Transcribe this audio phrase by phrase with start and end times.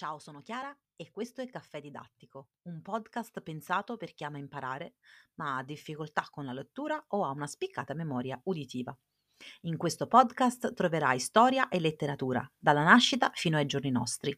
[0.00, 4.94] Ciao, sono Chiara e questo è Caffè Didattico, un podcast pensato per chi ama imparare,
[5.34, 8.98] ma ha difficoltà con la lettura o ha una spiccata memoria uditiva.
[9.64, 14.34] In questo podcast troverai storia e letteratura, dalla nascita fino ai giorni nostri.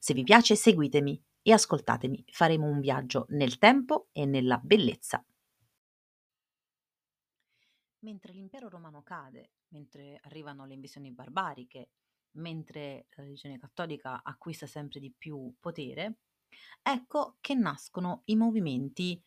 [0.00, 5.24] Se vi piace seguitemi e ascoltatemi, faremo un viaggio nel tempo e nella bellezza.
[8.00, 11.90] Mentre l'impero romano cade, mentre arrivano le invasioni barbariche,
[12.32, 16.18] mentre la religione cattolica acquista sempre di più potere,
[16.82, 19.22] ecco che nascono i movimenti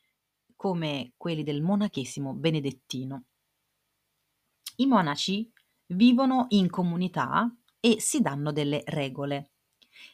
[0.55, 3.23] come quelli del monachesimo benedettino.
[4.77, 5.51] I monaci
[5.87, 9.51] vivono in comunità e si danno delle regole.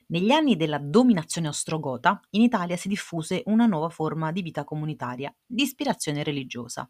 [0.08, 5.36] Negli anni della dominazione ostrogota, in Italia si diffuse una nuova forma di vita comunitaria,
[5.46, 6.90] di ispirazione religiosa.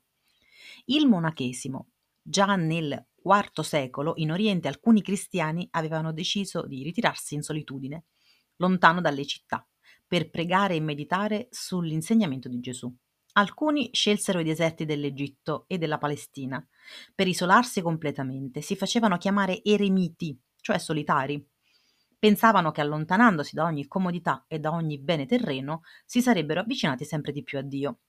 [0.85, 1.87] Il monachesimo,
[2.21, 8.05] già nel IV secolo in Oriente alcuni cristiani avevano deciso di ritirarsi in solitudine,
[8.57, 9.67] lontano dalle città,
[10.07, 12.93] per pregare e meditare sull'insegnamento di Gesù.
[13.33, 16.65] Alcuni scelsero i deserti dell'Egitto e della Palestina
[17.13, 21.45] per isolarsi completamente, si facevano chiamare eremiti, cioè solitari.
[22.17, 27.31] Pensavano che allontanandosi da ogni comodità e da ogni bene terreno si sarebbero avvicinati sempre
[27.31, 27.99] di più a Dio.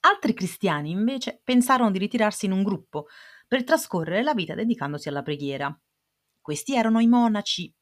[0.00, 3.06] Altri cristiani invece pensarono di ritirarsi in un gruppo,
[3.50, 5.76] per trascorrere la vita dedicandosi alla preghiera.
[6.40, 7.74] Questi erano i monaci,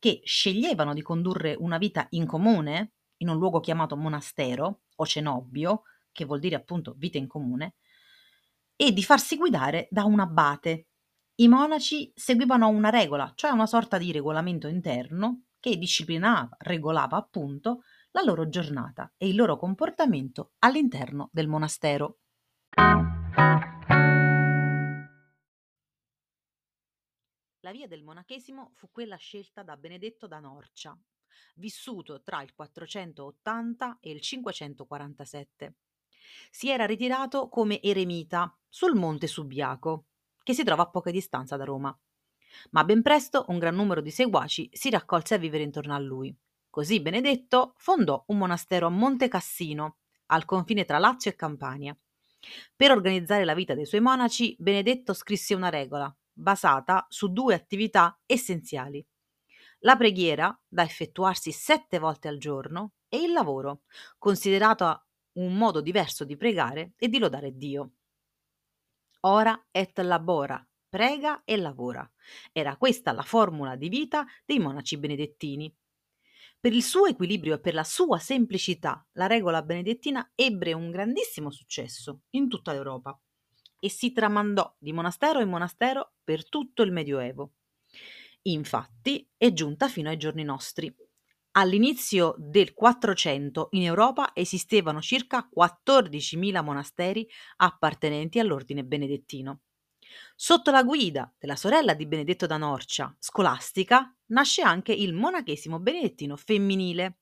[0.00, 5.82] che sceglievano di condurre una vita in comune, in un luogo chiamato monastero o cenobio,
[6.10, 7.76] che vuol dire appunto vita in comune,
[8.74, 10.88] e di farsi guidare da un abate.
[11.36, 17.82] I monaci seguivano una regola, cioè una sorta di regolamento interno che disciplinava, regolava appunto
[18.10, 22.18] la loro giornata e il loro comportamento all'interno del monastero.
[27.64, 30.98] La via del monachesimo fu quella scelta da Benedetto da Norcia,
[31.54, 35.76] vissuto tra il 480 e il 547.
[36.50, 40.06] Si era ritirato come eremita sul monte Subiaco,
[40.42, 41.96] che si trova a poca distanza da Roma.
[42.70, 46.36] Ma ben presto un gran numero di seguaci si raccolse a vivere intorno a lui.
[46.68, 51.96] Così Benedetto fondò un monastero a Monte Cassino, al confine tra Lazio e Campania.
[52.74, 58.18] Per organizzare la vita dei suoi monaci, Benedetto scrisse una regola, basata su due attività
[58.26, 59.04] essenziali.
[59.80, 63.82] La preghiera, da effettuarsi sette volte al giorno, e il lavoro,
[64.16, 67.92] considerato un modo diverso di pregare e di lodare Dio.
[69.20, 72.08] Ora et labora, prega e lavora.
[72.52, 75.74] Era questa la formula di vita dei monaci benedettini.
[76.58, 81.50] Per il suo equilibrio e per la sua semplicità, la regola benedettina ebbe un grandissimo
[81.50, 83.18] successo in tutta l'Europa
[83.84, 87.54] e si tramandò di monastero in monastero per tutto il Medioevo.
[88.42, 90.94] Infatti è giunta fino ai giorni nostri.
[91.52, 99.62] All'inizio del 400 in Europa esistevano circa 14.000 monasteri appartenenti all'ordine benedettino.
[100.36, 106.36] Sotto la guida della sorella di Benedetto da Norcia, Scolastica, nasce anche il monachesimo benedettino
[106.36, 107.18] femminile.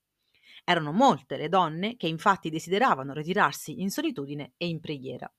[0.63, 5.33] Erano molte le donne che infatti desideravano ritirarsi in solitudine e in preghiera.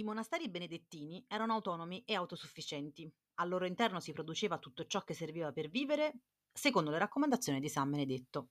[0.00, 3.06] I monasteri benedettini erano autonomi e autosufficienti.
[3.34, 7.68] Al loro interno si produceva tutto ciò che serviva per vivere, secondo le raccomandazioni di
[7.68, 8.48] San Benedetto.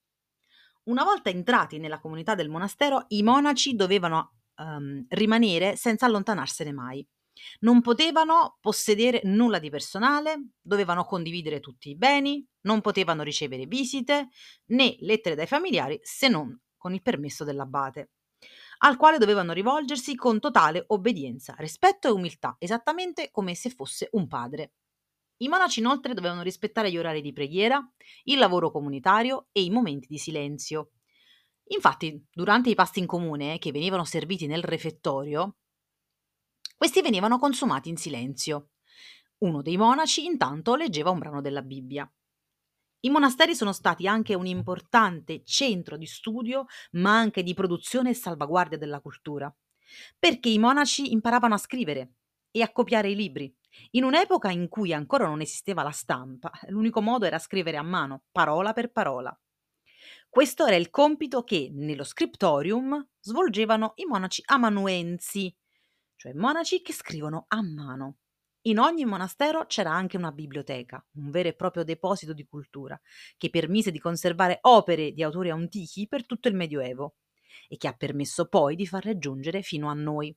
[0.84, 7.04] Una volta entrati nella comunità del monastero, i monaci dovevano um, rimanere senza allontanarsene mai.
[7.62, 14.30] Non potevano possedere nulla di personale, dovevano condividere tutti i beni, non potevano ricevere visite
[14.68, 18.12] né lettere dai familiari se non con il permesso dell'abate
[18.80, 24.28] al quale dovevano rivolgersi con totale obbedienza, rispetto e umiltà, esattamente come se fosse un
[24.28, 24.74] padre.
[25.38, 27.82] I monaci inoltre dovevano rispettare gli orari di preghiera,
[28.24, 30.92] il lavoro comunitario e i momenti di silenzio.
[31.72, 35.58] Infatti, durante i pasti in comune che venivano serviti nel refettorio,
[36.76, 38.72] questi venivano consumati in silenzio.
[39.40, 42.12] Uno dei monaci intanto leggeva un brano della Bibbia.
[43.02, 48.14] I monasteri sono stati anche un importante centro di studio, ma anche di produzione e
[48.14, 49.54] salvaguardia della cultura,
[50.18, 52.16] perché i monaci imparavano a scrivere
[52.52, 53.54] e a copiare i libri.
[53.92, 58.24] In un'epoca in cui ancora non esisteva la stampa, l'unico modo era scrivere a mano,
[58.32, 59.34] parola per parola.
[60.28, 65.56] Questo era il compito che nello scriptorium svolgevano i monaci amanuensi,
[66.18, 68.18] cioè monaci che scrivono a mano.
[68.70, 73.00] In ogni monastero c'era anche una biblioteca, un vero e proprio deposito di cultura,
[73.36, 77.16] che permise di conservare opere di autori antichi per tutto il Medioevo
[77.68, 80.36] e che ha permesso poi di farle giungere fino a noi.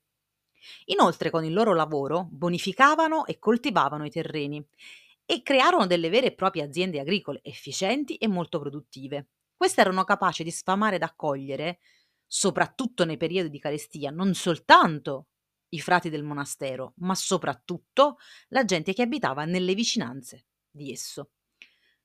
[0.87, 4.67] Inoltre con il loro lavoro bonificavano e coltivavano i terreni
[5.27, 9.27] e crearono delle vere e proprie aziende agricole efficienti e molto produttive.
[9.55, 11.81] Queste erano capaci di sfamare ed accogliere,
[12.27, 15.27] soprattutto nei periodi di carestia, non soltanto
[15.73, 21.31] i frati del monastero, ma soprattutto la gente che abitava nelle vicinanze di esso.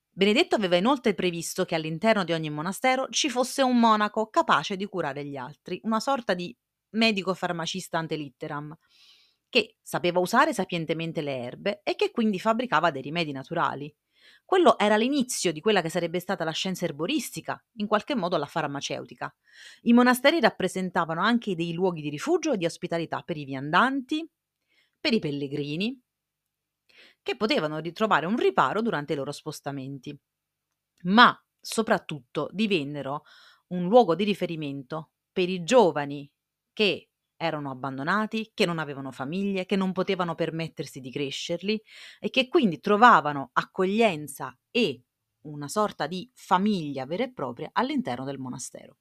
[0.09, 4.85] Benedetto aveva inoltre previsto che all'interno di ogni monastero ci fosse un monaco capace di
[4.85, 6.55] curare gli altri, una sorta di
[6.91, 8.75] medico farmacista ante litteram,
[9.49, 13.93] che sapeva usare sapientemente le erbe e che quindi fabbricava dei rimedi naturali.
[14.45, 18.45] Quello era l'inizio di quella che sarebbe stata la scienza erboristica, in qualche modo la
[18.45, 19.33] farmaceutica.
[19.81, 24.27] I monasteri rappresentavano anche dei luoghi di rifugio e di ospitalità per i viandanti,
[25.00, 26.01] per i pellegrini,
[27.21, 30.18] che potevano ritrovare un riparo durante i loro spostamenti.
[31.03, 33.24] Ma soprattutto divennero
[33.68, 36.29] un luogo di riferimento per i giovani
[36.71, 41.81] che erano abbandonati, che non avevano famiglie, che non potevano permettersi di crescerli
[42.19, 45.04] e che quindi trovavano accoglienza e
[45.42, 48.98] una sorta di famiglia vera e propria all'interno del monastero.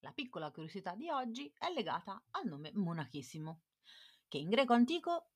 [0.00, 3.60] La piccola curiosità di oggi è legata al nome monachissimo,
[4.28, 5.30] che in greco antico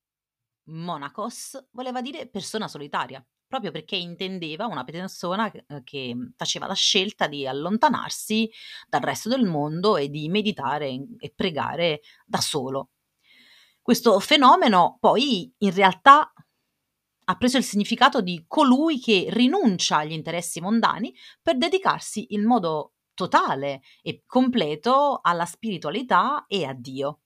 [0.65, 7.27] monachos voleva dire persona solitaria, proprio perché intendeva una persona eh, che faceva la scelta
[7.27, 8.49] di allontanarsi
[8.89, 10.89] dal resto del mondo e di meditare
[11.19, 12.89] e pregare da solo.
[13.79, 16.33] Questo fenomeno poi in realtà
[17.25, 22.93] ha preso il significato di colui che rinuncia agli interessi mondani per dedicarsi in modo
[23.13, 27.22] totale e completo alla spiritualità e a Dio.